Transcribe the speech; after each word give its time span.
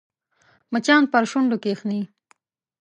مچان 0.71 1.03
پر 1.11 1.23
شونډو 1.31 1.57
کښېني 1.63 2.01